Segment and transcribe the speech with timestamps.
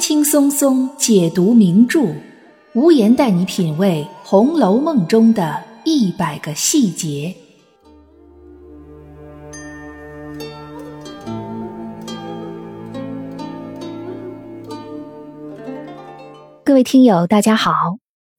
[0.00, 2.00] 轻松松解读名著，
[2.72, 7.36] 无言带你品味《红楼梦》中的一百个细节。
[16.64, 17.74] 各位听友，大家好，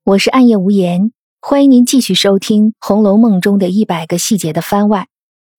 [0.05, 5.09] 我是暗夜无言，欢迎您继续收听《红楼梦》中的一百个细节的番外。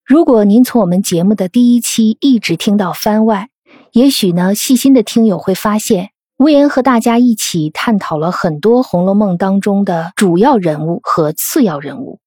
[0.04, 3.50] 如果您从我们节目的第一期一直听到番外，
[3.92, 12.18] 也许呢，细心的听友会发现，无言和大家一起探讨了很多《红楼梦》当中的主要人物和次要人物。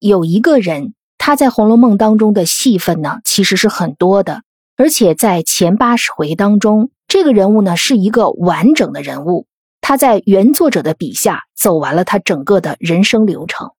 [0.00, 4.42] 有一个人，他在《红楼梦》当中的戏份呢，其实是很多的，
[4.76, 9.46] 而且在前八十回当中，这个人物呢是一个完整的人物。
[9.80, 13.70] 他在原作者的笔下走完了他整个的人生流程，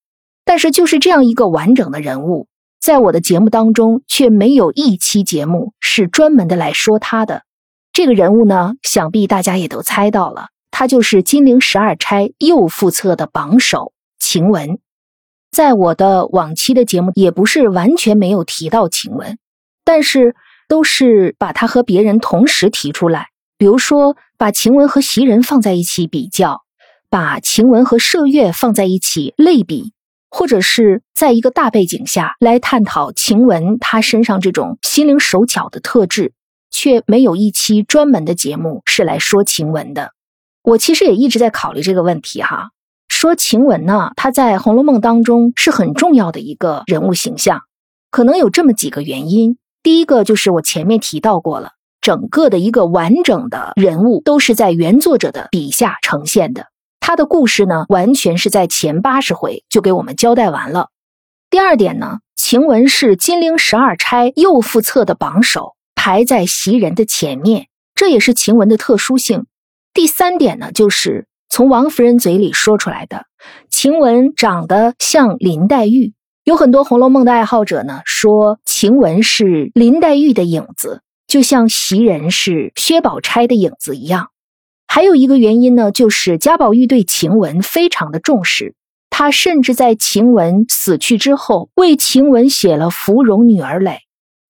[0.45, 2.47] 但是就是这样一个完整的人物。
[2.79, 7.43] 在我的节目当中，却没有一期节目是专门的来说他的
[7.91, 8.73] 这个人物呢。
[8.83, 14.79] 想必大家也都猜到了，他就是金陵十二钗右副册的榜首晴雯。
[15.51, 19.37] 在我的往期的节目，也不是完全没有提到晴雯，
[19.83, 20.35] 但是
[20.67, 23.29] 都是把他和别人同时提出来。
[23.57, 26.63] 比如说，把晴雯和袭人放在一起比较，
[27.09, 29.93] 把晴雯和麝月放在一起类比。
[30.37, 36.33] 或者是在一个大背景下来探讨晴雯她身上这种心灵手巧的特质，
[36.69, 40.11] 却没有一期专门的节目是来说晴雯的。
[40.61, 42.71] 我其实也一直在考虑这个问题哈。
[43.07, 47.61] 说晴雯呢，她在《红楼梦》当中是很重要的一个人物形象，
[48.11, 49.57] 可能有这么几个原因。
[49.83, 51.69] 第一个就是我前面提到过了，
[52.01, 56.65] 整个的一个完整的人物都是在原作者的笔下呈现的。
[57.07, 60.89] 他的故事呢，完全是在前八十回就给我们交代完了。
[61.51, 69.45] 第二点呢，晴雯是金陵十二钗右副册的榜首，排在袭人的前面，这也是晴雯的特殊性。
[69.93, 73.27] 第三点呢，就是从王夫人嘴里说出来的，
[73.69, 76.15] 晴雯长得像林黛玉。
[76.43, 84.29] 有很多《红楼梦》的爱好者呢，说晴雯是林黛玉的影子，就像袭人是薛宝钗的影子一样。
[84.87, 88.75] 还有一个原因呢，就是贾宝玉对晴雯非常的重视，
[89.09, 93.91] 他甚至在晴雯死去之后，为晴雯写了《芙蓉女儿诔》。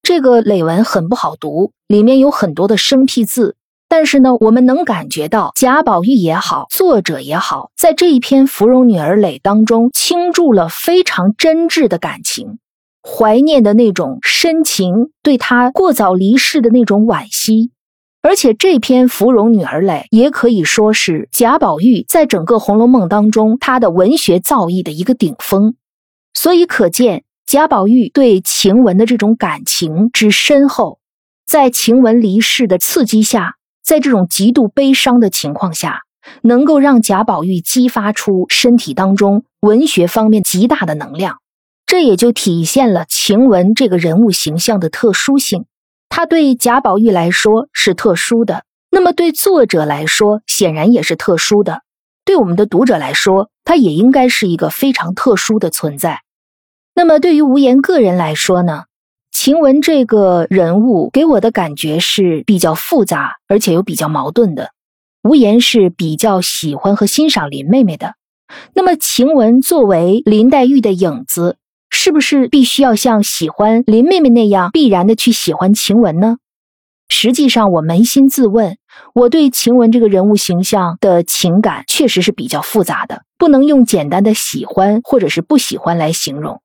[0.02, 3.56] 这个诔文很不好读，里面有很多的生僻字，
[3.88, 12.60] 但是呢，我们能感觉到贾宝玉也好，作者也好，在这一篇《芙蓉女儿诔》当中倾注了非常真挚的感情，
[13.02, 17.72] 怀念的那种深情，对他过早离世的那种惋惜。
[18.26, 25.76] 而且这篇《芙蓉女儿诔》也可以说是贾宝玉在整个《红楼梦》当中他的文学造诣的一个顶峰，
[26.34, 30.98] 所以可见贾宝玉对晴雯的这种感情之深厚。
[31.46, 33.54] 在晴雯离世的刺激下，
[33.84, 36.00] 在这种极度悲伤的情况下，
[36.42, 41.36] 能够让贾宝玉激发出身体当中文学方面极大的能量，
[41.86, 45.66] 这也就体现了晴雯这个人物形象的特殊性。
[46.08, 51.82] 他对贾宝玉来说是特殊的，那么对作者来说显然也是特殊的。
[52.24, 56.22] 对我们的读者来说，他也应该是一个非常特殊的存在。
[56.94, 58.84] 那么对于无言个人来说呢？
[59.30, 64.70] 晴雯这个人物给我的感觉是比较复杂，而且又比较矛盾的。
[65.22, 68.14] 无言是比较喜欢和欣赏林妹妹的，
[68.72, 71.58] 那么晴雯作为林黛玉的影子。
[72.06, 76.36] 是不是必须要像喜欢林妹妹那样必然的去喜欢晴雯呢？
[77.08, 78.76] 实际上，我扪心自问，
[79.12, 86.60] 我对晴雯这个人物形象的情感确实是比较复杂的，不能用简单的喜欢或者是不喜欢来形容。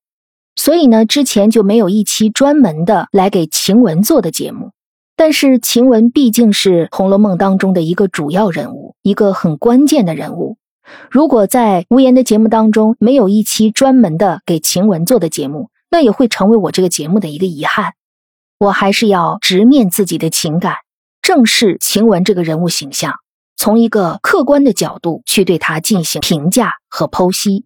[0.55, 4.73] 所以呢，之前就没有一期专门的来给晴雯做的节目。
[5.15, 10.57] 但是晴雯毕竟是《红楼梦》当中的一个主要人物，一个很关键的人物。
[11.09, 17.93] 如果在无言的节目当中没有一期专门的给晴雯做的节目，那也会成为我这个节目的一个遗憾。
[18.57, 20.75] 我还是要直面自己的情感，
[21.21, 23.15] 正视晴雯这个人物形象，
[23.57, 27.65] 从一个客观的角度去对她进行评价和剖析。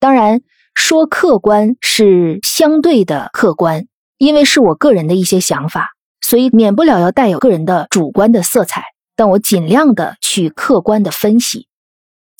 [0.00, 0.40] 当然，
[0.74, 3.86] 说客观是相对的客观，
[4.18, 5.90] 因为是我个人的一些想法，
[6.20, 8.84] 所以免不了要带有个人的主观的色彩。
[9.14, 11.68] 但我尽量的去客观的分析。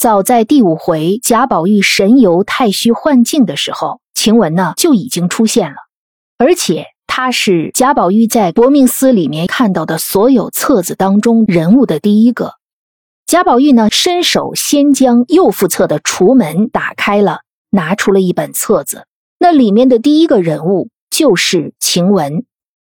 [0.03, 5.77] 早在第五回贾宝玉神游太虚幻境的时候，晴雯呢就已经出现了，
[6.39, 12.55] 而且她是贾宝玉在薄命司里面看到的所有册子当中人物的第一个。
[13.27, 19.07] 贾宝玉呢伸手先将右副册的橱门打开了，拿出了一本册子，
[19.39, 22.45] 那里面的第一个人物就是晴雯。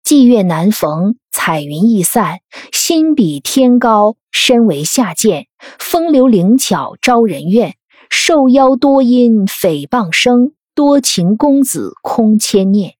[0.06, 2.38] 霁月难逢，彩云易散，
[2.72, 5.46] 心比天高，身为下贱。
[5.80, 7.74] 风流灵巧招人怨，
[8.08, 10.52] 受邀多因诽谤生。
[10.76, 12.92] 多情公子空牵念。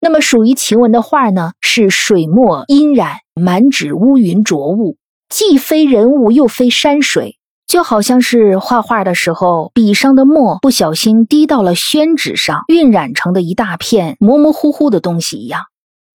[0.00, 1.52] 那么属于晴雯的画呢？
[1.60, 4.96] 是水墨阴染，满纸乌云浊雾，
[5.28, 7.36] 既非人物，又非山水。
[7.66, 15.64] 就好像是画画的时候，笔上的墨不小心滴到了宣纸上，晕染成的一大片模模糊糊的东西一样，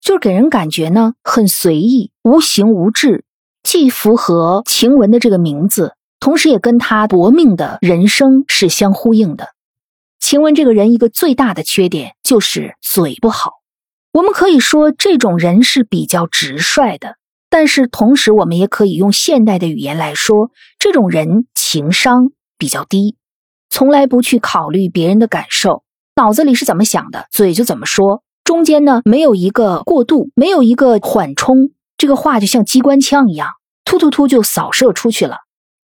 [0.04, 3.24] 就给人感觉呢很随意、无形无质，
[3.64, 9.54] 既符合晴雯的这个名字，同时也跟她薄命的人生是相呼应的。
[10.20, 13.52] 晴雯这个人一个最大的缺点就是嘴不好，
[14.12, 17.16] 我们可以说这种人是比较直率的。
[17.50, 20.50] 但是同时，我们也可以用现代的语言来说，
[20.80, 23.16] 这种人情商比较低，
[23.70, 25.84] 从来不去考虑别人的感受，
[26.16, 33.50] 脑子里是怎么想的，嘴就怎么说，中间呢没有一个过渡，没有一个缓冲，这个话就像机关枪一样，
[33.86, 35.38] 突突突就扫射出去了。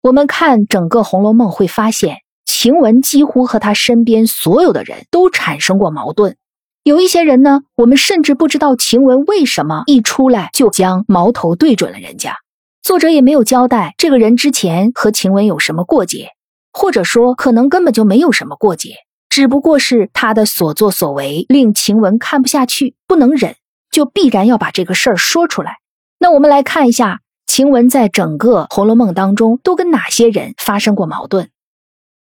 [0.02, 6.36] 我们看整个《红楼梦》，会发现晴雯几乎和他身边所有的人都产生过矛盾。
[6.84, 12.36] 有一些人呢，我们甚至不知道晴雯为什么一出来就将矛头对准了人家。
[12.82, 16.30] 作者也没有交代这个人之前和晴雯有什么过节，
[16.72, 18.94] 或者说可能根本就没有什么过节，
[19.38, 23.54] 只不过是他的所作所为令晴雯看不下去，不能忍，
[23.88, 25.76] 就必然要把这个事儿说出来。
[26.18, 31.50] 那我们来看一下晴雯在整个《红楼梦》当中都跟哪些人发生过矛盾。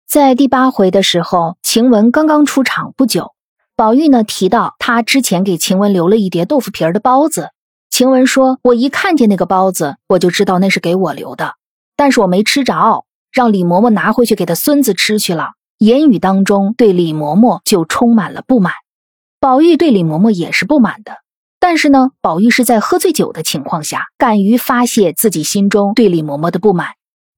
[0.07, 3.33] 在第八回的时候，晴雯刚刚出场不久。
[3.75, 7.49] 宝玉呢提到他之前给晴雯留了一碟豆腐皮儿的包子，
[7.89, 11.55] 晴雯说：“我一看见那个包子，我就知道那是给我留的，
[11.97, 13.03] 但是我没吃着，
[13.33, 15.49] 让李嬷嬷拿回去给他孙子吃去了。”
[15.81, 18.71] 言语当中对李嬷嬷就充满了不满。
[19.39, 21.15] 宝玉对李嬷嬷也是不满的，
[21.59, 26.89] 但是呢，宝玉是在喝醉酒的情况下，敢于发泄自己心中对李嬷嬷的不满。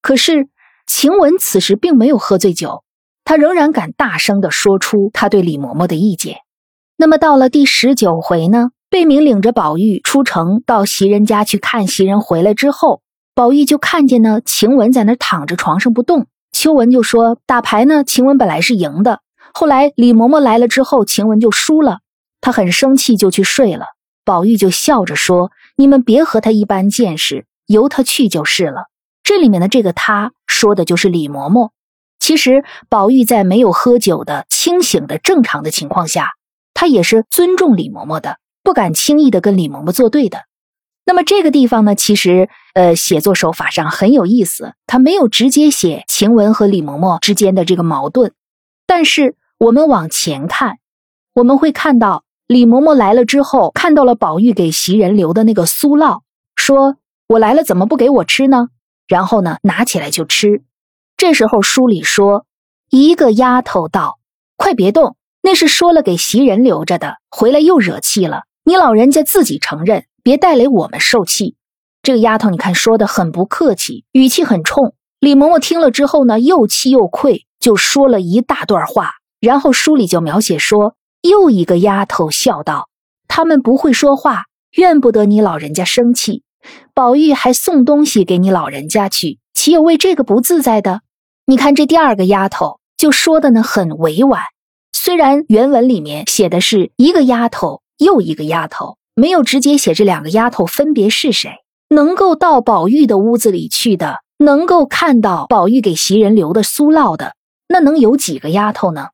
[0.01, 0.49] 可是
[0.85, 2.83] 晴雯此时并没有喝醉酒。
[3.23, 6.39] 她仍然敢大声地说出她对李嬷嬷的意见。
[6.97, 8.71] 那么到了第十九回呢？
[8.89, 13.01] 贝明领着宝玉出城到袭人家去看袭人，回来之后，
[13.33, 16.27] 宝玉就看见呢晴雯在那躺着床上不动。
[16.53, 19.19] 秋文就说打牌呢，晴雯本来是赢的，
[19.53, 21.99] 后来李嬷嬷来了之后，晴雯就输了，
[22.39, 23.87] 他很生气就去睡了。
[24.23, 28.85] 宝玉就笑着说：“你们别和他一般见识，由他去就是了。”
[29.23, 31.71] 这里面的这个他说的就是李嬷嬷。
[32.19, 36.31] 其实，宝玉在没有喝酒的清醒的正常的情况下，
[36.73, 40.39] 他也是尊重李嬷嬷的，不敢轻易的跟李嬷嬷作对的。
[41.05, 48.31] 那么这个地方呢，其实呃，写作手法上很有意思，他没有直接写晴雯和李嬷嬷之间的这个矛盾，
[48.87, 50.77] 但是我们往前看，
[51.33, 56.21] 我们会看到李嬷嬷来了之后，看到了宝玉给袭人留的那个酥酪，
[56.55, 56.97] 说
[57.27, 58.69] ：“我来了，怎么不给我吃呢？”
[59.07, 60.63] 然后呢，拿起来就吃。
[61.17, 62.45] 这时候书里说，
[62.89, 64.19] 一个丫头道
[64.55, 68.43] ：“快别动，那是说了给袭人留着的，回来又惹气了。
[68.63, 71.55] 你老人家自己承认，别带来我们受气。”
[72.01, 74.95] 这个丫头，你看说的很不客气，语气很冲。
[75.19, 79.11] 李嬷嬷听了之后呢，又气又愧，就说了一大段话。
[79.39, 82.89] 然后书里就描写说，又一个丫头笑道
[83.29, 84.45] ：“他们不会说话，
[84.77, 86.43] 怨不得你老人家生气。
[86.93, 91.01] 宝玉还送东西给你老人家去，岂有为这个不自在的？”
[91.45, 94.41] 你看这第二个丫头就说的呢很委婉，
[94.93, 101.51] 虽然原文里面写的是一个丫头又一个丫头，没有直接写这两个丫头分别是谁。
[101.89, 107.35] 能够到宝玉的屋子里去的，能够看到宝玉给袭人留的酥酪的，
[107.67, 109.09] 那能有几个丫头呢？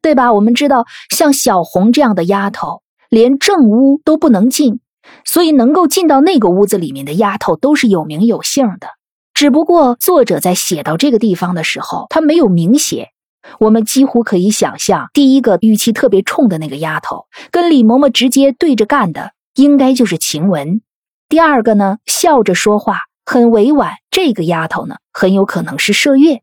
[0.00, 0.32] 对吧？
[0.32, 4.80] 我们知道像小红这样的丫头，连正屋都不能进，
[5.24, 8.88] 所以能够进到那个屋子里面的丫头都是有名有姓的。
[9.34, 13.10] 只不过作者在写到这个地方的时候，他没有明写。
[13.58, 20.80] 我们几乎可以想象，第一个语气特别冲的那个丫头，跟李嬷嬷直接对着干的，应该就是晴雯。
[21.28, 26.42] 第二个呢，笑着说话，很委婉，这个丫头呢，很有可能是麝月。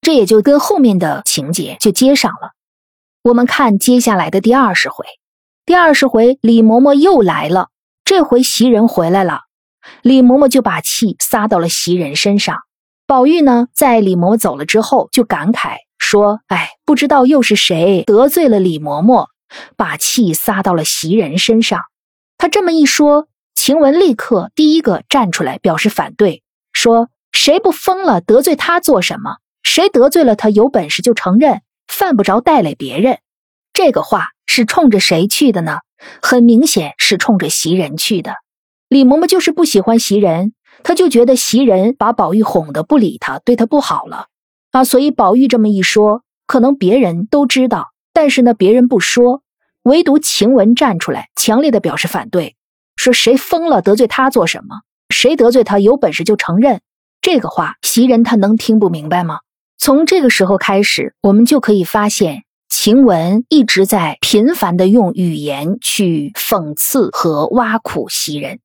[0.00, 2.52] 这也就跟后面的情节就接上了。
[3.22, 5.04] 我们看接下来的第二十回，
[5.66, 7.68] 第二十回李嬷嬷又来了，
[8.04, 9.40] 这回袭人回来了。
[10.00, 12.60] 李嬷嬷就把气撒到了袭人身上。
[13.06, 19.26] 宝玉呢，在李嬷嬷走了之后，就感慨说：“哎，不知道又是谁得罪了李嬷嬷，
[19.76, 21.80] 把气撒到了袭人身上。”
[22.40, 26.42] 他这么一说，晴雯立刻第一个站出来表示反对，
[26.72, 28.22] 说：“谁不疯了？
[28.22, 29.36] 得罪他做什么？
[29.62, 33.18] 谁得罪了他，有本事就承认，犯不着带累别人。”
[33.74, 35.80] 这个话是冲着谁去的呢？
[36.22, 38.36] 很明显是冲着袭人去的。
[38.88, 44.28] 李嬷嬷就是不喜欢袭人，她就觉得袭人把宝玉哄得不理她，对她不好了
[44.70, 44.82] 啊。
[44.82, 49.42] 所以宝玉这么一说，可能别人都知道，但是呢，别人不说，
[49.82, 52.56] 唯独晴雯站出来，强烈的表示反对，
[52.96, 54.80] 说谁疯了，得罪他做什么？
[55.08, 56.80] 谁得罪他，有本事就承认。
[57.22, 59.40] 这个话，袭人她能听不明白吗？
[59.78, 62.44] 从这个时候开始，我们就可以发现。
[62.68, 68.60] 晴雯一直在频繁的用语言去讽刺和挖苦袭人，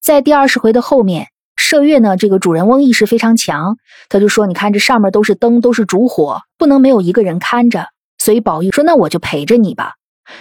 [0.00, 3.76] 在第二十回的后面，麝月呢这个主人翁意识非常强，
[4.08, 9.92] 他就说：“你看这上面都是灯，都是烛火，不能没有一个人看着。”所以宝玉说：“那我就陪着你吧。”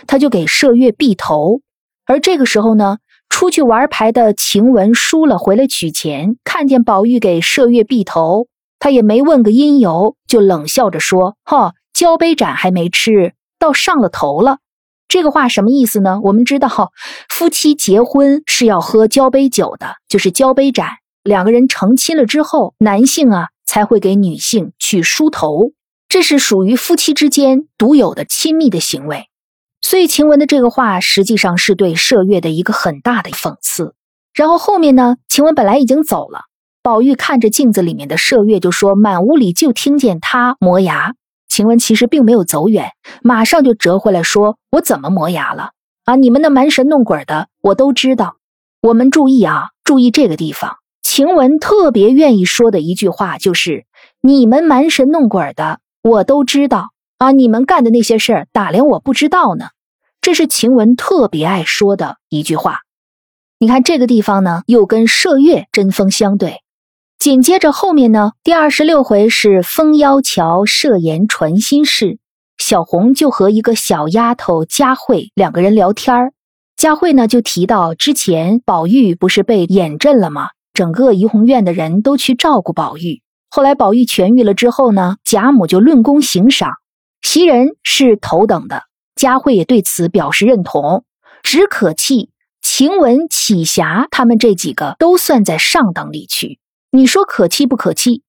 [0.07, 1.61] 他就给麝月闭头。
[2.05, 2.97] 而这个时候呢，
[3.29, 8.47] 出去玩牌的晴雯输了回来取钱，看见宝玉给麝月闭头，
[8.79, 14.57] 他也没问个因由，就冷笑着说：“哈。”交杯盏还没吃到上了头了，
[15.07, 16.19] 这个话什么意思呢？
[16.23, 16.91] 我们知道，
[17.29, 20.87] 夫妻结婚是要喝交杯酒的，就是交杯盏。
[21.23, 25.71] 两个人成亲了之后，男性啊才会给女性去梳头，
[26.09, 29.27] 这是属于夫妻之间独有的亲密的行为。
[29.83, 33.93] 所以晴雯的这个话实际上是对麝月的一个很大的讽刺。
[34.33, 36.45] 然后后面呢，晴雯本来已经走了，
[36.81, 41.13] 宝玉看着镜子里面的麝月，就说：“满屋里就听见他磨牙。”
[41.49, 45.71] 晴雯其实并没有走远，马上就折回来说：“我怎么磨牙了？
[46.05, 48.37] 啊，你们那蛮神弄鬼的，我都知道。
[48.81, 50.77] 我们注意啊，注意这个地方。
[51.03, 53.85] 晴雯特别愿意说的一句话就是
[54.23, 56.92] ：‘你们蛮神弄鬼的，我都知道。
[57.23, 59.67] 啊，你们干的那些事儿，打量我不知道呢。’
[60.19, 62.79] 这是晴雯特别爱说的一句话。
[63.59, 66.57] 你看这个地方呢，又跟麝月针锋相对。”
[67.17, 72.19] 紧接着后面呢，第二十六回是风妖桥设言传心事，
[72.57, 76.33] 小红就和一个小丫头佳慧两个人聊天儿。
[76.75, 80.49] 佳慧呢就提到之前宝玉不是被眼震了吗？
[80.73, 83.21] 整个怡红院的人都去照顾宝玉。
[83.49, 86.71] 后来宝玉痊愈了之后呢，贾母就论功行赏，
[87.23, 88.83] 袭人是头等的。
[89.15, 91.05] 佳慧也对此表示认同，
[91.41, 96.59] 只可气晴雯、启霞他们这几个都算在上等里去。
[96.91, 98.23] 你说可气不可气？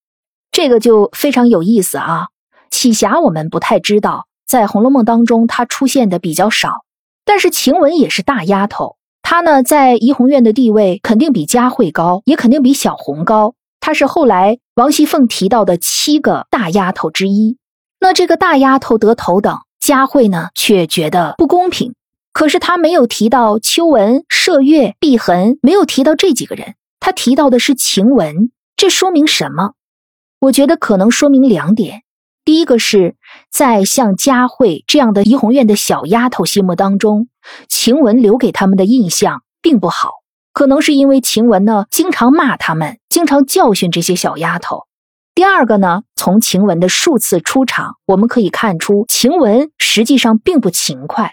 [0.50, 2.28] 这个就非常有意思啊。
[2.70, 6.84] 启霞我们不太知道，在《红楼梦》当中她出现的比较少。
[7.24, 13.54] 但是晴雯也是大丫头，她呢在怡红院的地位肯定比佳慧高，也肯定比小红高。
[13.80, 17.56] 她是后来王熙凤提到的七个大丫头之一。
[18.04, 21.94] 那这个大丫头得头等，佳慧呢却觉得不公平。
[22.34, 26.74] 可是她没有提到秋纹、麝月、碧痕，没有提到这几个人。
[27.00, 29.72] 他提到的是晴雯，这说明什么？
[30.38, 32.02] 我觉得可能说明两点。
[32.44, 33.16] 第一个是
[33.50, 37.28] 在像佳慧这样的怡红院的小丫头心目当中，
[37.70, 40.10] 晴雯留给他们的印象并不好，
[40.52, 44.82] 可能是因为晴雯呢经常骂他们，经常教训这些小丫头。
[45.34, 51.32] 第二个呢，从晴雯的数次出场，我们可以看出晴雯实际上并不勤快。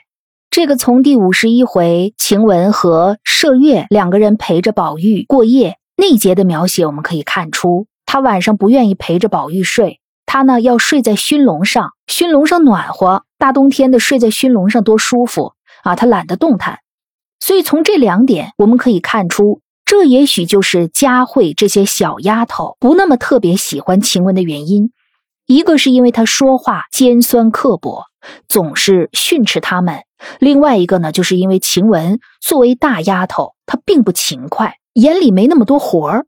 [0.50, 15.54] 这个从第五十一回，晴雯和麝月两个人陪着宝玉过夜那节的描写，我们可以看出，他晚上不愿意陪着宝玉睡，他呢要睡在熏笼上，熏笼上暖和，大冬天的睡在熏笼上多舒服
[15.84, 15.96] 啊！
[15.96, 16.80] 他懒得动弹，
[17.40, 19.61] 所以从这两点我们可以看出，
[19.92, 24.94] 这也许就是佳慧这些小丫头不那么特别喜欢晴雯的原因。
[25.48, 28.06] 一个是因为她说话尖酸刻薄，
[28.48, 30.04] 总是训斥他们。
[30.40, 36.26] 另外一个呢，就是因为晴雯作为大丫头，她并不勤快，眼里没那么多活儿。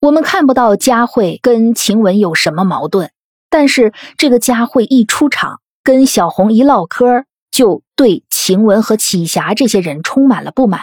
[0.00, 3.10] 我们看不到佳慧跟晴雯有什么矛盾，
[3.50, 10.82] 但是这个佳慧一出场，跟小红一唠嗑，就对晴雯和启霞这些人充满了不满。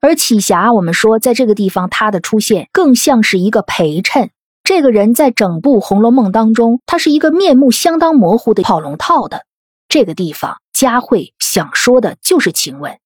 [0.00, 4.30] 而启霞，我们说在这个地方她的出现，更像是一个陪衬。
[4.62, 9.46] 这个人在整部《红楼梦》当中，他是一个面目相当模糊的跑龙套的。
[9.88, 12.98] 这个地方，佳慧想说的就是晴雯。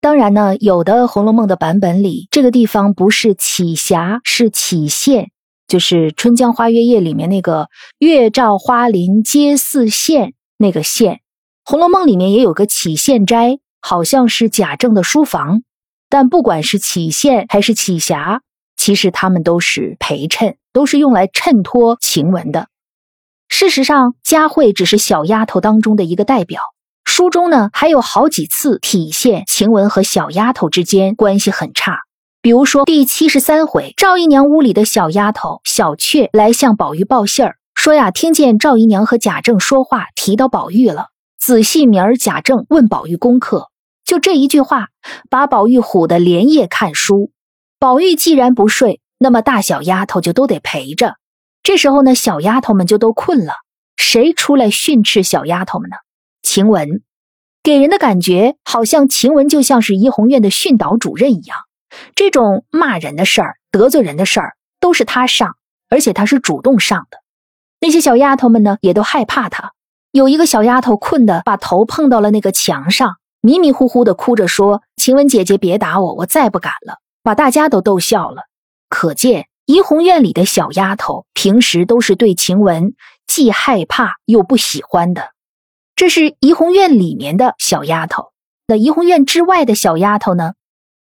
[0.00, 5.30] 当然呢，有的《红楼梦》的版本里，这个地方不是启霞，是启县，
[5.66, 11.14] 就是《春江花月夜》里面那个“月照花林皆似霰”那个县。
[11.64, 15.62] 《红楼梦》里面也有个启县斋，好像是贾政的书房。
[16.10, 18.40] 但不管是启县还是起霞，
[18.76, 22.68] 其实他们都是陪衬，都是用来衬托晴雯的。
[23.48, 26.62] 事实上，佳慧只是小丫头当中的一个代表。
[27.04, 31.98] 书中呢还有好几次体现晴雯和小丫头之间关系很差。
[32.40, 41.06] 比如说第七十三回，赵姨娘屋里的小丫头小雀来向宝玉报信儿，说呀，听见赵姨娘和贾政说话，提到宝玉了。
[41.40, 43.68] 仔细明儿贾政问宝玉功课。
[44.08, 44.88] 就这一句话，
[45.28, 47.30] 把宝玉唬得连夜看书。
[47.78, 51.16] 宝玉既然不睡，那么大小丫头就都得陪着。
[51.62, 53.52] 这时候呢，小丫头们就都困了，
[53.98, 55.96] 谁出来训斥小丫头们呢？
[56.40, 57.02] 晴雯，
[57.62, 61.58] 给人的感觉好像晴雯就像是怡红院的训导主任一样，
[62.14, 65.56] 这种骂人的事儿、得罪人的事儿都是她上，
[65.90, 67.18] 而且她是主动上的。
[67.78, 69.72] 那些小丫头们呢，也都害怕她。
[70.12, 73.16] 有一个小丫头困得把头碰到了那个墙上。
[73.40, 78.42] 迷迷糊糊的哭着说：“晴雯姐姐，别打我，我再不敢了。”把大家都逗笑了。
[78.88, 82.94] 可见怡红院里的小丫头平时都是对晴雯
[83.26, 85.30] 既害怕又不喜欢的。
[85.94, 88.28] 这是怡红院里面的小丫头。
[88.66, 90.52] 那怡红院之外的小丫头呢？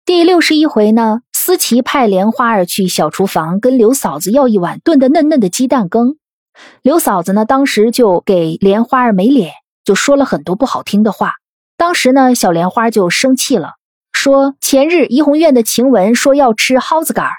[0.05, 6.17] 第六十一回呢，思琪派莲花儿去小厨房跟刘嫂子要一碗炖的嫩嫩的鸡蛋羹。
[6.83, 9.53] 刘嫂子呢，当时就给莲花儿没脸，
[9.85, 11.35] 就说了很多不好听的话。
[11.79, 13.75] 当时呢，小莲花就生气了，
[14.13, 17.31] 说：“前日怡红院的晴雯说要吃蒿子杆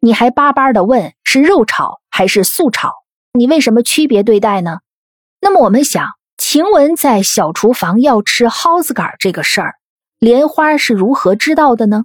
[0.00, 2.90] 你还巴巴的问是肉炒还是素炒，
[3.32, 4.78] 你为什么区别对待呢？”
[5.40, 9.74] 那么我们想，晴雯在小厨房要吃蒿子杆这个事儿，
[10.18, 12.02] 莲花是如何知道的呢？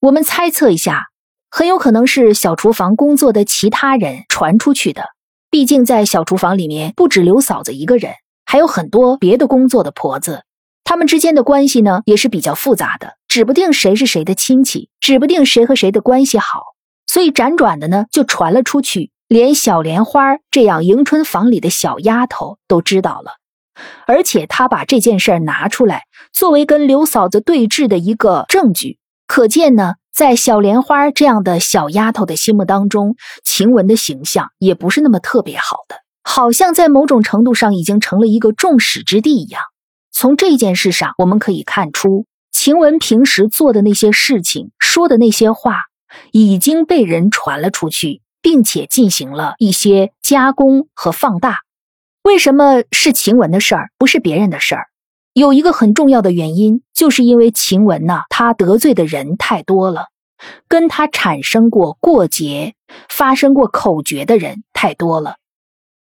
[0.00, 1.06] 我们猜测一下，
[1.50, 5.04] 很有可能是小厨房工作的其他人传出去的。
[5.50, 8.12] 毕竟在小厨房里面，不止刘嫂子一个人，
[8.44, 10.42] 还有很多别的工作的婆子。
[10.84, 16.62] 他们之间的关系呢，也是比较复杂的，指不定谁是谁的亲戚，指不定谁和谁的关系好，
[17.06, 23.32] 所以辗转的呢，就传了出去，连小莲花这样迎春房里的小丫头都知道了，
[24.06, 39.62] 而且他把这件事拿出来作为跟刘嫂子对峙的一个证据，可见呢，在小莲花这样的小丫头的心目当中，晴雯的形象也不是那么特别好的，好像在某种程度上已经成了一个众矢之的一样。
[40.16, 45.82] 从这件事上，我们可以看出，晴雯平时做的那些事情、说的那些话，
[46.30, 51.62] 已经被人传了出去，并且进行了一些加工和放大。
[52.22, 54.86] 为什么是晴雯的事儿，不是别人的事儿？
[55.34, 60.06] 有一个很重要的原因，就是因为晴雯呐，她得罪的人太多了，
[60.68, 62.74] 跟她产生过过节、
[63.08, 65.38] 发生过口角的人太多了。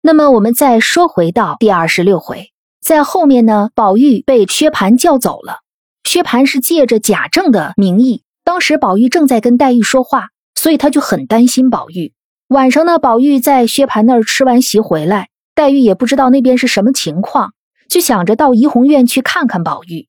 [0.03, 2.51] 那么，我们再说回到第二十六回。
[2.81, 5.61] 在后面呢，宝玉被薛蟠叫走了。
[6.05, 12.13] 薛蟠是借着贾政的名义，当时宝玉正在跟黛玉说话，所以他就很担心宝玉。
[12.49, 17.53] 晚上呢，宝玉在薛蟠那儿吃完席回来，黛玉也不知道那边是什么情况，
[17.89, 20.09] 就想着到怡红院去看看宝玉。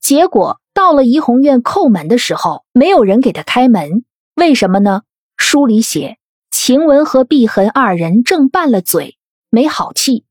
[0.00, 4.02] 结果到了怡红院叩门的时候，没有人给他开门。
[4.34, 5.02] 为什么呢？
[5.36, 6.16] 书里写
[6.50, 9.18] 晴雯和碧痕二人正拌了嘴，
[9.50, 10.24] 没好气。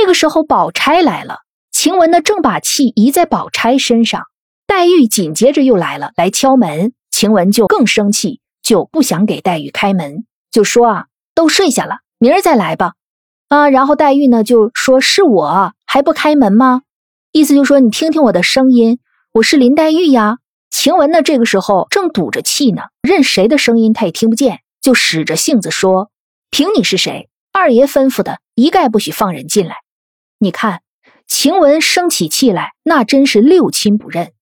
[0.00, 1.40] 这个时候，宝钗来了。
[1.70, 4.22] 晴雯呢，正把气移在宝钗身上。
[4.66, 6.94] 黛玉紧接着又来了，来敲门。
[7.10, 12.94] 晴雯就更生气，就不想给黛玉开门，就说：“啊，都睡下了，明儿再来吧。”
[13.48, 16.80] 啊，然后黛玉呢就说：“是我还不开门吗？”
[17.32, 19.00] 意思就说：“你听听我的声音，
[19.34, 20.38] 我是林黛玉呀。”
[20.72, 26.10] 晴雯呢，这个时候正堵着气呢，任谁的声音她也听不见，就使着性子说
[26.50, 27.28] ：“凭你是谁？
[27.52, 29.76] 二爷吩咐的。”一概不许放人进来。
[30.42, 30.80] 你看，
[31.26, 34.32] 晴雯生起气来，那真是六亲不认。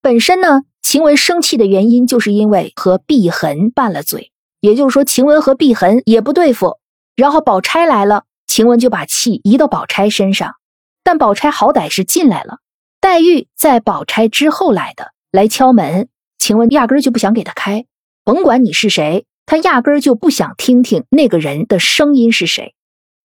[0.00, 6.78] 本身呢，晴雯生气的原因，就是因为和碧痕拌了嘴，也就是说，晴雯和碧痕也不对付。
[7.16, 10.54] 然后宝钗来了，晴雯就把气移到宝钗身上。
[11.02, 12.58] 但宝钗好歹是进来了，
[13.00, 17.84] 黛玉在宝钗之后来的，来敲门，晴雯压根就不想给她开。
[18.22, 22.76] 甭管你是谁，她压根就不想听听那个人的声音是谁。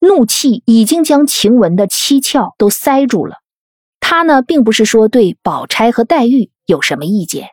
[0.04, 3.38] 怒气已经将晴雯的七窍都塞住了。
[4.02, 7.52] 他呢，并不是说对宝钗和黛玉有什么意见。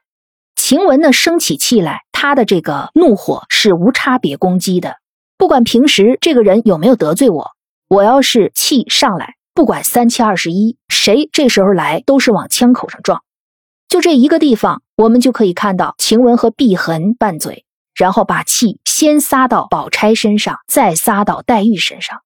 [0.57, 4.97] 晴雯呢，生起气来，她的这个怒火是无差别攻击的。
[5.39, 7.53] 不管平时这个人有没有得罪我，
[7.89, 13.23] 我要是气上来，不管三七二十一，谁这时候来都是往枪口上撞。
[13.89, 22.21] 就这一个地方，我们就可以看到晴雯和碧痕拌嘴，然后把气先撒到宝钗身上，再撒到黛玉身上。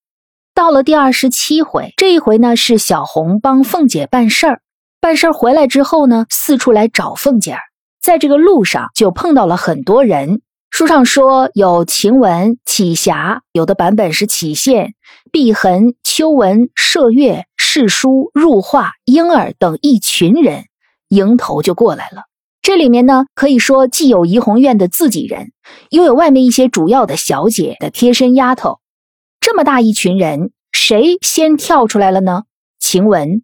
[0.55, 4.61] 到了第二十七回，这一回呢是小红帮凤姐办事儿，
[5.01, 7.61] 办事儿回来之后呢，四处来找凤姐儿，
[8.01, 10.43] 在这个路上就碰到了很多人。
[10.71, 14.95] 书上说有晴雯、启霞，有的版本是启宪、
[15.33, 20.67] 碧痕、秋纹、麝月、世书、入画、莺儿等一群人
[21.09, 22.23] 迎头就过来了。
[22.63, 25.51] 这里面呢，可以说既有怡红院的自己人，
[25.91, 28.79] 又有外面一些主要的小姐的贴身丫头。
[29.45, 32.45] 这么大一群人，谁先跳出来了呢？
[32.79, 33.43] 晴雯，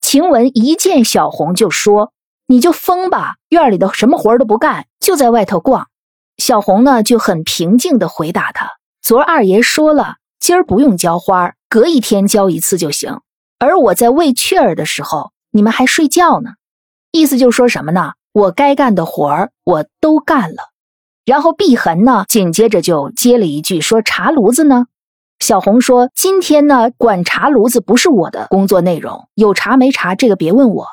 [0.00, 2.14] 晴雯一见小红就说
[2.48, 5.88] ：“你就疯吧，院里的什么活都不干，就在外头逛。”
[6.42, 8.70] 小红呢就很平静地回答他
[9.04, 13.20] ：“昨儿二爷说了，今儿不用浇花，隔一天浇一次就行。
[13.58, 16.52] 而我在喂雀儿的时候，你们还睡觉呢。
[17.10, 18.12] 意思就说什么呢？
[18.32, 20.70] 我该干的活儿我都干了。”
[21.26, 24.86] 然后碧痕呢紧接着就接了一句说：“茶炉子呢？”
[25.42, 30.86] 小红说：“今天呢管茶炉子不是我的工作内容，有茶没茶这个别问我。”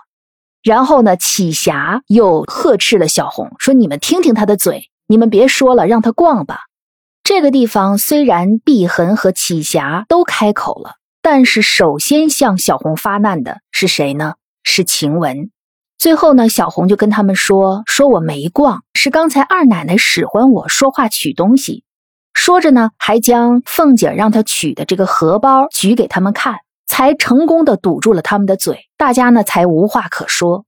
[0.63, 6.61] 然后呢启霞又呵斥了小红说：“你们听听他的嘴。”你们别说了，让他逛吧。
[7.23, 14.33] 这个地方虽然碧痕和启霞都开口了，但是首先向小红发难的是谁呢？
[14.63, 15.51] 是晴雯。
[15.99, 21.83] 最后呢，小红就跟他们说：“说我没逛，是刚才二奶奶使唤我说话取东西。”
[22.39, 26.55] 说着呢，还将凤姐让她取的这个荷包举给他们看，
[26.87, 30.63] 才成功的堵住了他们的嘴，大家呢才无话可说。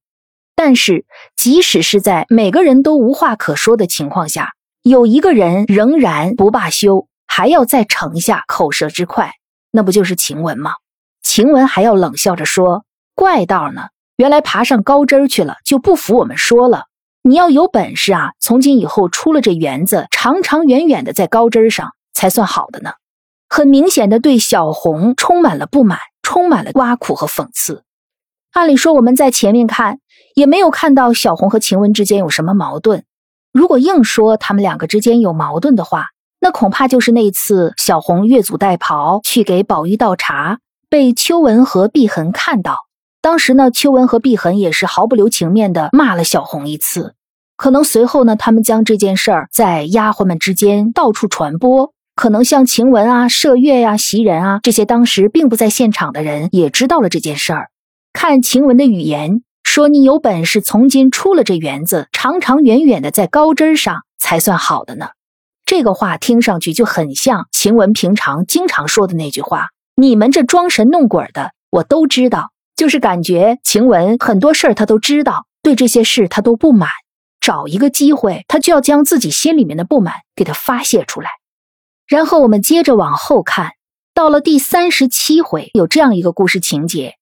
[0.54, 4.50] 但是，即使是在每个人都无话可说的情况下，
[4.82, 9.32] 有一个人仍然不罢休，还要再盛下口舌之快，
[9.70, 10.72] 那不就是晴雯吗？
[11.22, 12.84] 晴雯还要冷笑着说
[13.16, 16.84] ：“怪道呢，原来爬上高枝去了，就不服我们说了。
[17.22, 22.92] 你要有本事啊，从今以后出了这园子，长长远远的在高枝上才算好的呢。”
[23.48, 27.84] 很明显的对小红充满了不满，充满了挖苦和讽刺。
[28.52, 29.98] 按理说，我们在前面看。
[30.34, 33.04] 也没有看到小红和晴雯之间有什么矛盾。
[33.52, 36.06] 如果硬说他们两个之间有矛盾的话，
[36.40, 40.58] 那恐怕就是那次小红越俎代庖去给宝玉倒茶，
[40.88, 42.86] 被秋文和碧痕看到。
[43.22, 47.14] 当时呢，秋文和碧痕也是毫不留情面的骂了小红一次。
[47.56, 51.92] 可能随后呢，他们将这件事儿在丫鬟们之间到处传播。
[52.16, 57.70] 可能像晴雯啊、麝月呀、袭人啊这些当时并不在现场的人也知道了这件事儿。
[58.12, 59.42] 看晴雯的语言。
[59.64, 65.10] 说你有本事，从今出了这园子，长长远远的在高枝上才算好的呢。
[65.64, 72.50] 这个话听上去就很像晴雯平常经常说的那句话：“你们这装神弄鬼的，我都知道。”
[72.82, 76.88] 就是感觉晴雯很多事儿她都知道，对这些事她都不满，
[77.40, 81.30] 找一个机会，她就要将自己心里面的不满给他发泄出来。
[82.08, 83.74] 然后我们接着往后看，
[84.14, 87.14] 到了第三十七回，有这样一个故事情节：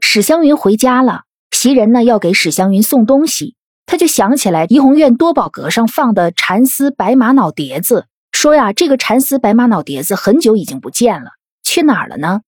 [0.00, 1.24] 史湘云回家了。
[1.50, 12.40] 袭人呢要给史湘云送东西，他就想起来怡红院多宝阁上放的蚕丝白玛瑙碟子，说呀，这个蚕丝白玛瑙碟子很久已经不见了，去哪儿了呢？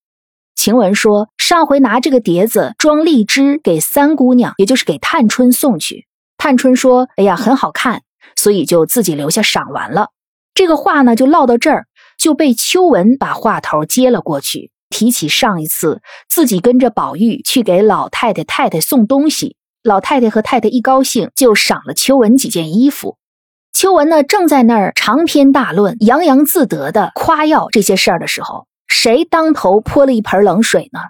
[0.57, 6.07] 晴雯说，上回拿这个碟子装荔枝给三姑娘，也就是给探春送去。
[6.39, 8.01] 探春说，哎呀，很好看，
[8.35, 10.09] 所以就自己留下赏玩了。
[10.55, 11.85] 这个话呢就唠到这儿，
[12.17, 14.71] 就被秋文把话头接了过去。
[14.89, 23.19] 提起上一次自己跟着宝玉去给老太太太太送东西，老太太和太太一高兴就赏了秋文几件衣服。
[23.75, 31.01] 秋文呢正在那儿长篇大论、洋洋自得的夸耀这些事儿的时候，谁当头泼了一盆冷水呢？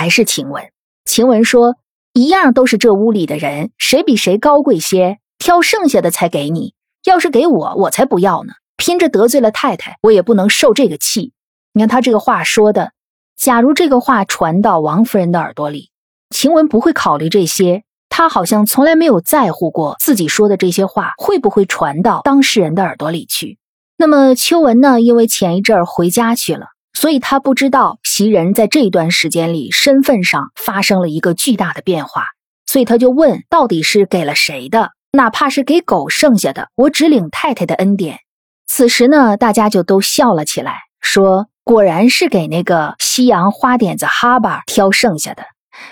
[0.00, 0.70] 还是晴雯。
[1.04, 1.76] 晴雯说
[2.14, 5.18] ：“一样都是这屋里的人，谁比谁高贵些？
[5.38, 6.72] 挑剩下的才给你。
[7.04, 8.54] 要是给我，我才不要呢！
[8.78, 11.34] 拼着得罪了太太，我也不能受这个气。
[11.74, 12.92] 你看他这个话说的。”
[13.36, 15.90] 假如这个话传到王夫人的耳朵里，
[16.30, 23.58] 晴雯不会考虑这些，她好像从来没有在乎过自己说的这些话会不会传到当事人的耳朵里去。
[23.98, 25.02] 那么秋文呢？
[25.02, 32.26] 因为前一阵儿回家去了，所以他不知道袭人在这一段时间里身份上发生了一个巨大的变化，
[32.66, 34.90] 所以他就问：到底是给了谁的？
[35.12, 38.18] 哪怕是给狗剩下的，我只领太太的恩典。
[38.66, 41.48] 此时呢，大家就都笑了起来，说。
[41.62, 45.44] 果然是给那个西洋花点子哈巴挑剩下的。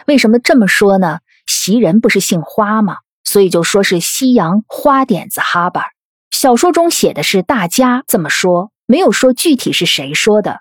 [0.08, 1.18] 为什么这么说呢？
[1.46, 2.96] 袭人不是姓花吗？
[3.22, 5.84] 所以就说是西洋花点子哈巴。
[6.32, 10.58] 小说中写的是大家这么说，没有说具体是谁说的。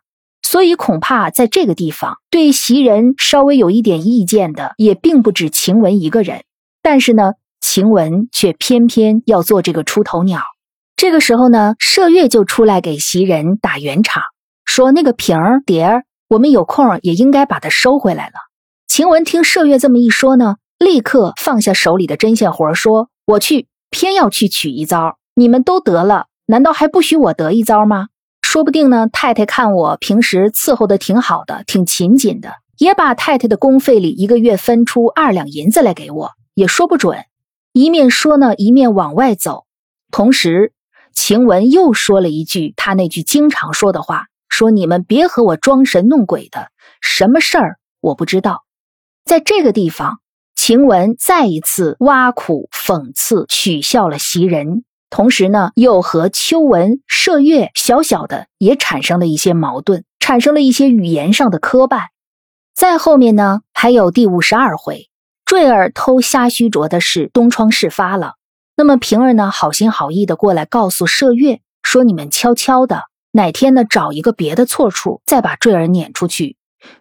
[0.50, 6.46] 所以恐怕在这个地方对袭人稍微有一点意见的，也并不止晴雯一个人。
[6.82, 10.40] 但是呢，晴雯却偏偏要做这个出头鸟。
[10.96, 14.24] 这个时候呢，麝月就出来给袭人打圆场。
[14.64, 18.36] 说那个瓶儿碟儿，我们有空也应该把它收回来了。
[18.88, 25.18] 晴雯听麝月这么一说呢，立刻放下手里的针线活，说：“我去，偏要去取一遭。
[25.36, 28.08] 你们都得了，难道还不许我得一遭吗？
[28.58, 37.20] 说不定呢，太太看我平时伺候的挺好的，挺勤谨的，也把太太的工费里一个月分出二两银子来给我，也说不准。”
[37.72, 39.66] 一面说呢，一面往外走。
[40.10, 40.74] 同时，
[41.14, 44.26] 晴雯又说了一句她那句经常说的话。
[44.50, 48.64] 说你们别和我装神弄鬼的，什么事儿我不知道。
[49.24, 50.18] 在这个地方，
[50.56, 62.08] 晴雯再一次挖苦、讽刺、取笑了袭人，同时呢，又和秋文、麝月小小的也产生了一些矛盾，产生了一些语言上的磕绊。
[62.76, 65.10] 再后面呢，还有第五十二回，
[65.46, 68.34] 坠儿偷虾须镯的事东窗事发了。
[68.76, 73.84] 那么平儿呢，好心好意的过来告诉麝月说：“你们悄悄的。”哪天呢？
[73.84, 76.58] 找一个别的错处，再把坠儿撵出去，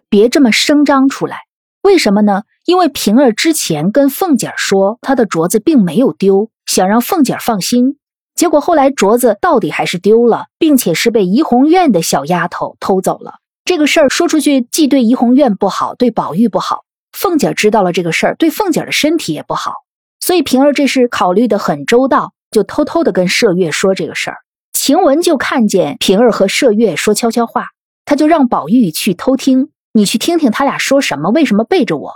[0.07, 1.37] 别这么声张出来。
[1.81, 2.43] 为什么呢？
[2.65, 7.97] 因为平儿之前跟凤姐说，她的镯子并没有丢，想让凤姐放心。
[8.35, 13.39] 结果后来镯子到底还是丢了，并且是被怡红院的小丫头偷走了。
[13.65, 16.83] 这个事儿说出去，既对怡红院不好，对宝玉不好。
[17.11, 19.73] 凤姐知道了这个事儿，对凤姐的身体也不好。
[20.19, 24.37] 所以平儿这是考虑的很周到，就偷偷的跟麝月说这个事儿。
[24.71, 27.69] 晴雯就看见平儿和麝月说悄悄话，
[28.05, 32.13] 她就让宝玉去偷听，你去听听他俩说什么，为什么背着我？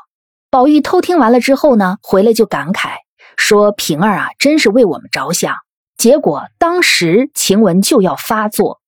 [0.51, 2.97] 宝玉偷听完了之后呢，回来就感慨
[3.41, 5.55] 说：“平儿啊，真是为我们着想。”
[5.97, 8.79] 结果当时晴雯就要发作，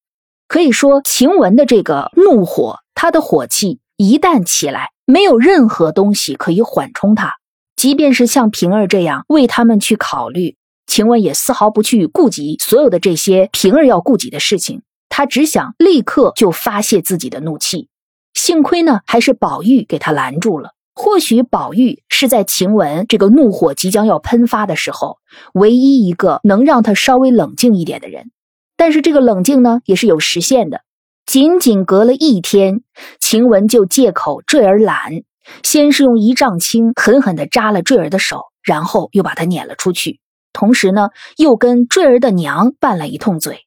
[0.47, 7.33] 可以说晴雯的这个怒火，她的火气一旦起来，没有任何东西可以缓冲她，
[7.75, 10.55] 即便是像平儿这样为他们去考虑。
[10.85, 17.89] 晴雯也丝毫不去顾及所有的这些平儿要顾及的事情，她只想立刻就发泄自己的怒气。
[18.35, 20.69] 幸亏呢，还是宝玉给她拦住了。
[20.95, 25.17] 或许宝玉是在晴雯这个怒火即将要喷发的时候，
[25.53, 28.31] 唯一一个能让她稍微冷静一点的人。
[28.77, 30.81] 但是这个冷静呢，也是有时限的。
[31.25, 32.81] 仅仅隔了一天，
[33.19, 35.23] 晴雯就借口坠儿懒，
[35.63, 40.19] 先是用一丈青狠狠地扎了坠儿的手，然后又把她撵了出去。
[40.51, 43.61] 同时呢，又跟坠儿的娘拌了一通嘴。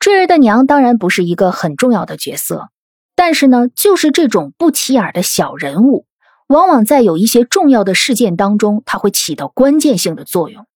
[0.00, 2.68] 坠儿的娘当然不是一个很重要的角色，
[3.14, 6.06] 但是呢，就是这种不起眼的小人物，
[6.48, 10.66] 往往在有一些重要的事件当中，他会起到关键性的作用。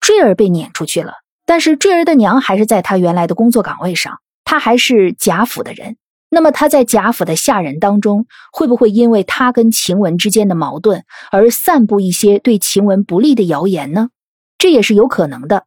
[0.00, 1.12] 坠儿被撵出去了，
[1.46, 5.96] 但是坠儿的娘还是在他原来的工作岗位上，他还是贾府的人。
[6.30, 14.10] 那么他在贾府的下人当中，会不会因为他跟晴雯之间的矛盾而散布一些对晴雯不利的谣言呢？
[14.56, 15.64] 这也是有可能的，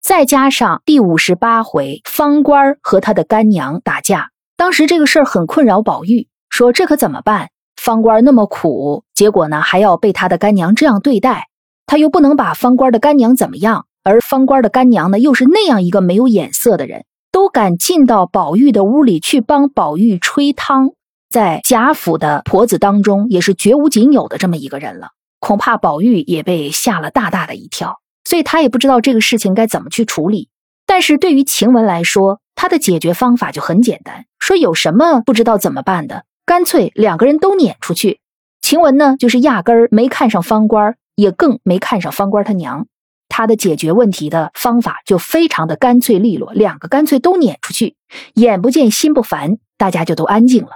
[0.00, 7.50] 再加上第五十八回方官和他的干娘打架，当时这个事儿很困扰宝玉，说这可怎么办？
[7.78, 11.46] 方官那么苦，结果呢还要被他的干娘这样对待，
[11.86, 20.90] 他又不能把方官的干娘怎么样，而方官的干娘呢又是那样一个没有眼色的人，都敢进到宝玉的屋里去帮宝玉吹汤，
[21.30, 28.00] 在贾府的婆子当中也是绝无仅有的这么一个人了，恐怕宝玉也被吓了大大的一跳。
[28.24, 30.50] 所以他也不知道这个事情该怎么去处理，
[30.84, 38.20] 但是对于晴雯来说，他的解决方法就很简单，说有什么不知道怎么办的，干脆两个人都撵出去。
[38.62, 42.86] 晴雯呢，就是压根儿没看上方官，也更没看上方官他娘。
[43.28, 47.96] 他的解决问题的方法就非常的干脆利落，两个干脆都撵出去，
[48.32, 50.70] 眼不见心不烦，大家就都安静了。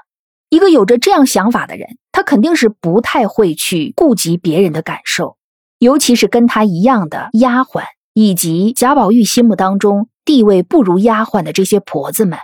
[0.51, 5.39] 一个有着这样想法的人，他肯定是不太会去顾及别人的感受。
[5.79, 12.39] 尤其是跟他一样的丫鬟，以及贾宝玉心目当中地位不如丫鬟的这些婆子们，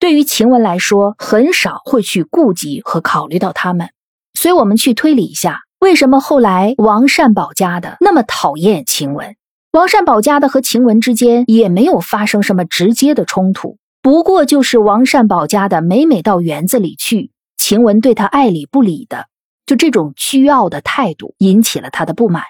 [0.00, 3.90] 对于晴雯来说，很少会去顾及和考虑到他们。
[4.32, 9.36] 所以，我们去推理一下，为什么后来王善保家的那么讨厌晴雯？
[9.72, 19.26] 王善保家的和晴雯之间也没有发生什么直接的冲突，不过就是王善保家的每每到园子里去，晴雯对他爱理不理的，
[19.66, 22.44] 就这种倨傲的态度，引起了他的不满。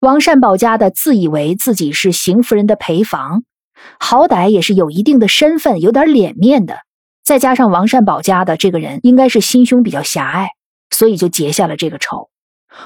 [0.00, 3.42] 王善保家的自以为自己是邢夫人的陪房，
[3.98, 6.76] 好歹也是有一定的身份、有点脸面的。
[7.30, 10.48] 再加上王善保家的这个人应该是心胸比较狭隘，
[10.90, 12.28] 所以就结下了这个仇。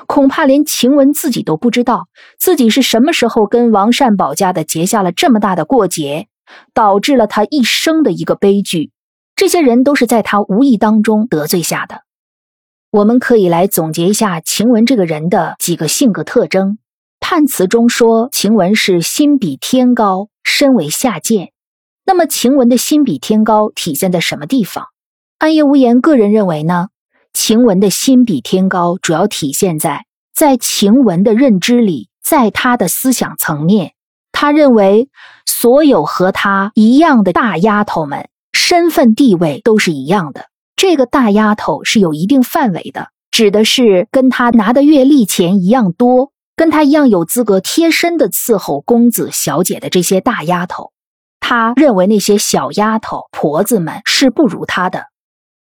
[0.07, 6.29] 恐怕连晴雯自己都不知道自己是什么时候跟王善保家的结下了这么大的过节，
[6.75, 8.91] 导致了他一生的一个悲剧。
[9.35, 12.03] 这些人都是在他无意当中得罪下的。
[12.91, 16.77] 我们可以来总结一下晴雯这个人的几个性格特征。
[17.19, 21.54] 判词中说晴雯是心比天高，身为下贱。
[22.07, 24.87] 那么晴雯的心比天高体现在什么地方？
[25.39, 26.89] 暗夜无言个人认为呢？
[27.33, 33.95] 晴雯的心比天高主要体现在在晴雯的认知里，在她的思想层面，
[34.33, 35.09] 他认为
[35.47, 40.47] 所有和她一样的大丫头们身份地位都是一样的。
[40.77, 46.33] 这个大丫头是有一定范围的，指的是跟她拿的月例钱一样多。
[46.57, 50.93] 跟他一样有资格贴身的伺候公子小姐的这些大丫头，
[51.47, 55.09] 他认为那些小丫头婆子们是不如他的。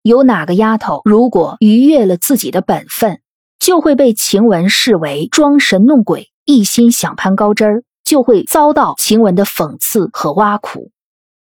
[0.01, 3.19] 有哪个丫头如果逾越了自己的本分，
[3.59, 10.89] 就会被晴雯视为装神弄鬼，一心想攀高枝儿，就会遭到晴雯的讽刺和挖苦。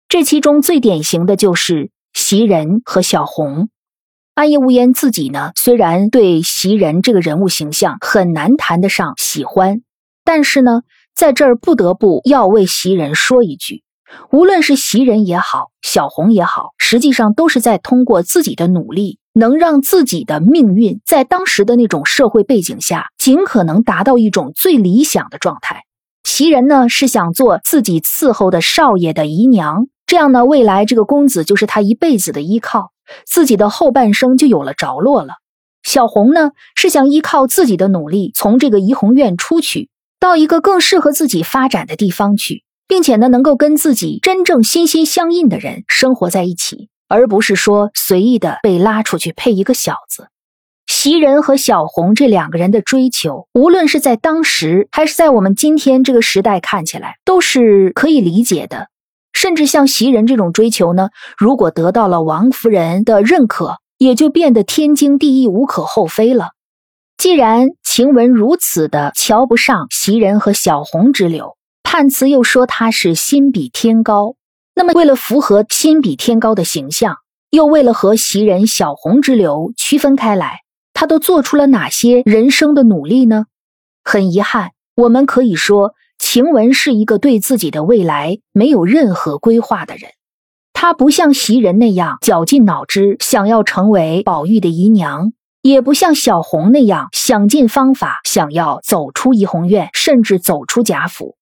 [0.09, 3.69] 这其中最典型的就是袭人和小红。
[4.33, 9.83] 暗夜无言自己呢，虽然对袭人这个人物形象很难谈得上喜欢，
[10.25, 10.81] 但是呢，
[11.13, 13.83] 在这儿不得不要为袭人说一句：
[14.31, 25.83] 无论是袭人也好，小红也好，实际上都是在通过自己的努力，能让自己的命运在当时的那种社会背景下，尽可能达到一种最理想的状态。
[26.23, 29.87] 袭人呢，是想做自己伺候的少爷的姨娘。
[30.05, 32.91] 这样呢，未来这个公子就是他一辈子的依靠，
[33.25, 35.35] 自己的后半生就有了着落了。
[35.83, 50.27] 小红呢，是想依靠自己的努力，从这个怡红院出去，到一个更适合自己发展的地方去，并且呢，能够跟自己真正心心相印的人生活在一起，而不是说随意的被拉出去配一个小子。
[50.87, 58.89] 袭人和小红这两个人的追求，无论是在当时，还是在我们今天这个时代看起来，都是可以理解的。
[59.31, 66.49] 甚至像袭人这种追求呢，如果得到了王夫人的认可，也就变得天经地义、无可厚非了。
[67.17, 71.55] 既然晴雯如此的瞧不上袭人和小红之流，
[71.93, 74.35] 判词又说她是心比天高，
[74.75, 77.17] 那么为了符合心比天高的形象，
[77.49, 80.61] 又为了和袭人、小红之流区分开来，
[80.93, 83.47] 她都做出了哪些人生的努力呢？
[84.05, 85.93] 很遗憾，我们可以说。
[86.17, 90.11] 晴雯是一个对自己的未来没有任何规划的人，
[90.71, 101.35] 她不像袭人那样绞尽脑汁想要成为宝玉的姨娘，也不像小红那样想尽方法想要走出怡红院，甚至走出贾府。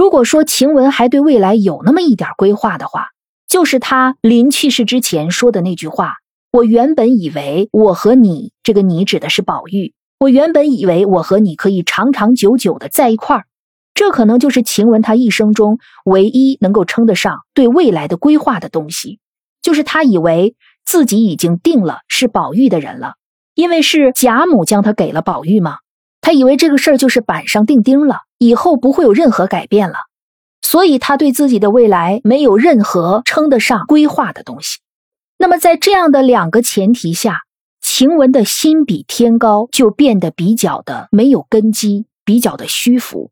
[0.00, 3.08] 如果说晴雯还对未来有那么一点规划的话，
[3.46, 6.14] 就是她临去世之前说的那句话
[6.50, 13.44] ：“我原本以为我和你，这个你指的是宝玉，我原本以为我和你可以长长久久的在一块儿。”
[13.92, 19.18] 这可能就是晴雯她一生中唯一能够称得上对未来的规划的东西，
[19.60, 23.16] 就是她以为自己已经定了是宝玉的人了，
[23.54, 25.76] 因为是贾母将她给了宝玉嘛，
[26.22, 29.96] 她以为这个事儿就是板上钉钉了，以后不会有任何改变了，
[30.62, 34.78] 所以他对自己的未来没有任何称得上规划的东西。
[35.36, 37.42] 那么在这样的两个前提下，
[37.82, 43.30] 晴雯的心比天高就变得比较的没有根基，比较的虚浮。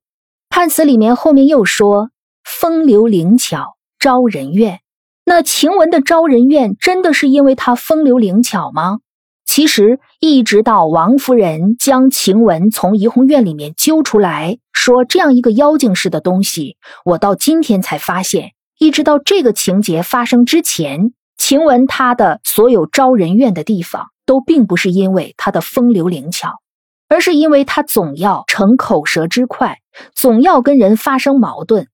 [0.51, 2.11] 判词里面后面又说
[2.44, 4.81] “风流灵巧招人怨”，
[5.25, 8.99] 那晴雯的招人怨真的是因为她风流灵巧吗？
[9.48, 26.52] 其实一直到王夫人将晴雯从怡红院里面揪出来，说这样一个妖精似的东西，我到今天才发现，一直到这个情节发生之前，晴雯她的所有招人怨的地方，都并不是因为她的风流灵巧。
[27.08, 29.78] 而是因为她总要逞口舌之快，
[30.14, 31.88] 总要跟人发生矛盾。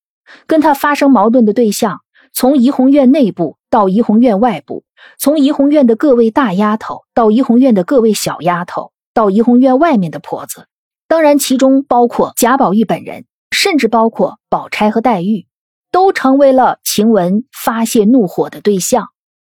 [0.48, 2.00] 跟她发生矛盾的对象，
[2.34, 4.84] 从怡红院内部到怡红院外部，
[5.18, 10.66] 从怡红院的各位大丫头到怡红院的各位小丫头，到怡红院外面的婆子，
[11.06, 15.46] 当然其中包括贾宝玉本人，甚至包括宝钗和黛玉，
[15.92, 19.08] 都成为了晴雯发泄怒火的对象。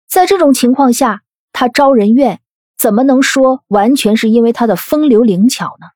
[0.08, 2.40] 在这种情况下，他招人怨。
[2.78, 5.88] 怎么能说完全是因为他的风流灵巧呢？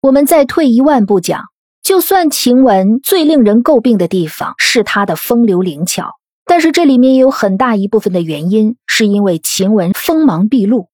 [0.00, 1.42] 我们再退一万步讲，
[1.84, 6.12] 就算晴雯最令人诟病的地方是她的风流灵巧，
[6.46, 10.88] 但是这里面也有很大一部分的原因是因为晴雯锋芒毕露。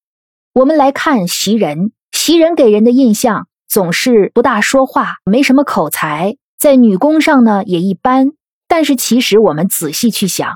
[0.52, 8.30] 我们来看袭人，袭人给人的印象总是不大说话，没什么口才，在女工上呢也一般。
[8.66, 10.54] 但是其实我们仔细去想。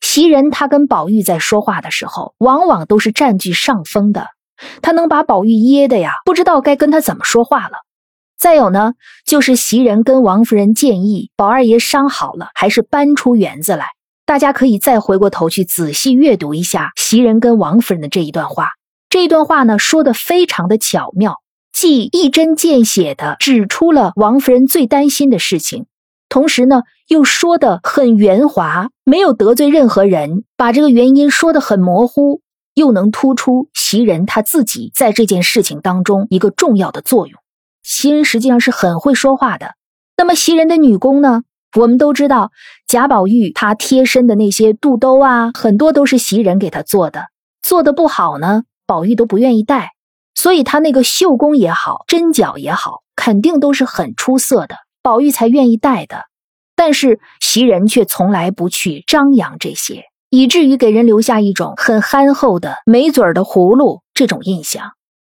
[0.00, 4.28] 袭人她跟宝玉在说话的时候，往往都是占据上风的，
[4.82, 7.78] 她能把宝玉噎的呀，不知道该跟他怎么说话了。
[8.44, 8.92] 再有呢，
[9.24, 13.86] 就是袭人跟王夫人建议宝二爷伤好了，还是搬出园子来。
[14.26, 18.68] 大家可以再回过头去仔细阅读一下袭人跟王夫人的这一段话。
[19.08, 21.36] 这一段话呢，说的非常的巧妙，
[21.72, 25.86] 既一针见血的指出了王夫人最担心的事情。
[26.28, 32.42] 同时呢，又说的很圆滑，没有得罪任何人，把这个原因说的很模糊，
[32.74, 37.40] 又能突出袭人他自己在这件事情当中一个重要的作用。
[37.84, 39.74] 袭人实际上是很会说话的。
[40.16, 41.42] 那么袭人的女工呢？
[41.76, 42.52] 我们都知道
[42.86, 47.26] 贾宝玉他贴身的那些肚兜啊，很多都是袭人给他做的，
[47.62, 49.90] 做的不好呢，宝玉都不愿意戴，
[50.36, 54.76] 所以他那个绣工也好，针脚也好，肯定都是很出色的。
[55.02, 56.26] 宝玉才愿意戴的，
[56.76, 64.92] 但是袭人却从来不去张扬这些，以至于给人留下一种很憨厚的、没嘴儿的葫芦这种印象。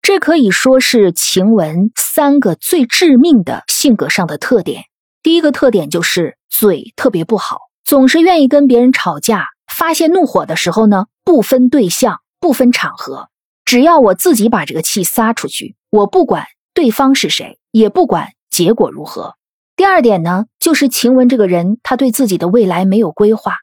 [0.07, 4.83] 这可以说是晴雯三个最致命的性格上的特点。
[5.21, 9.47] 第一个特点就是嘴特别不好，总是愿意跟别人吵架。
[9.69, 13.27] 发泄怒火的时候呢，不分对象，不分场合，
[13.65, 19.35] 只要我自己把这个气撒出去，我不管对方是谁，也不管结果如何。
[19.75, 23.57] 第二点呢，就是晴雯这个人，他对自己的未来没有规划，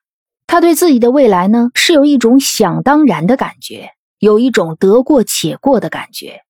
[0.47, 3.93] 他对自己的未来呢，是有一种想当然的感觉，
[4.25, 6.41] 有一种得过且过的感觉。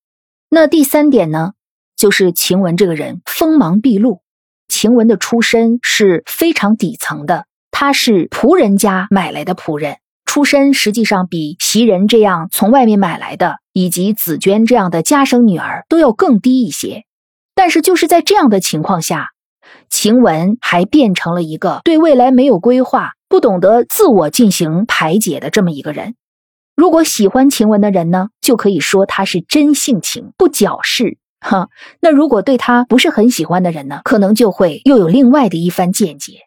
[0.48, 1.54] 那第三点呢，
[1.96, 4.20] 就是晴雯这个人锋芒毕露。
[4.68, 17.02] 晴雯的出身是非常底层的，她是仆人家买来的仆人，出身实际上比袭人这样从外面买来的，以及紫娟这样的家生女儿都要更低一些。
[17.56, 19.30] 但是就是在这样的情况下。
[19.90, 26.14] 晴雯还变成了一个对未来没有规划、不懂得自我进行排解的这么一个人。
[26.76, 31.18] 如果喜欢晴雯的人呢，就可以说他是真性情，不矫饰。
[31.40, 31.68] 哈，
[32.00, 36.40] 那如果对他不是很喜欢的人呢，可能就会又有另外的一番见解。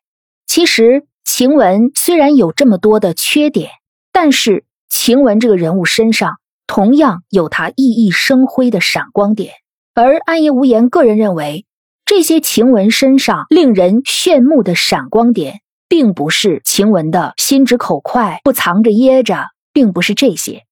[0.45, 3.69] 其实晴雯虽然有这么多的缺点，
[4.11, 9.53] 但是晴雯这个人物身上同样有她熠熠生辉的闪光点。
[9.93, 11.65] 而暗夜无言个人认为。
[12.09, 15.59] 这些晴雯身上令人炫目的闪光点，
[15.89, 19.47] 并不是晴雯的心直口快、不藏着掖着，
[19.78, 20.63] 并不是这些。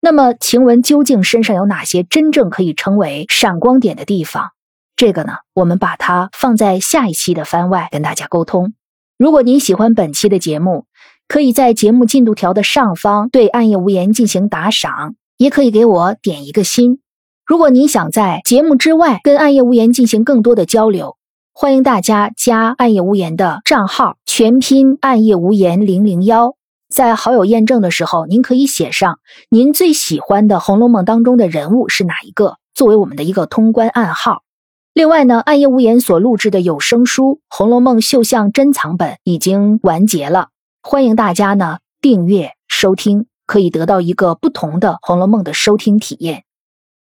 [0.00, 4.52] 那么，晴雯究竟身上有哪些真正可以称为闪光点的地方？
[4.96, 8.72] 这个呢，我们把它放在下一期的番外跟大家沟通。
[9.18, 10.86] 如果您喜欢本期的节目，
[11.28, 17.00] 可以在节目进度条的上方对暗夜无言进行打赏，也可以给我点一个心。
[17.44, 21.18] 如果您想在节目之外跟暗夜无言进行更多的交流，
[21.52, 26.56] 欢迎大家加暗夜无言的账号，全拼暗夜无言零零幺。
[26.94, 29.18] 在好友验证的时候，您可以写上
[29.48, 34.44] 您最喜欢的《红楼梦》当中的人物是哪一个，作为我们的一个通关暗号。
[34.92, 40.50] 另外呢，暗夜无言所录制的有声书《红楼梦》绣像珍藏本已经完结了，
[40.84, 46.44] 欢迎大家呢订阅收听，可以得到一个不同的《红楼梦》的收听体验。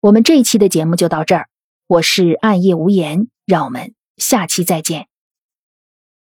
[0.01, 1.49] 我们这一期的节目就到这儿，
[1.85, 5.12] 我是暗夜无言，让我们下期再见。